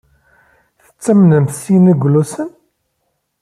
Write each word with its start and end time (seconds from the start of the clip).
Tettamnemt 0.85 1.55
s 1.61 1.63
yineglusen? 1.73 2.49